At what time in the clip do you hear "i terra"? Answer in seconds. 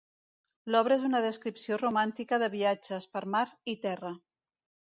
3.75-4.15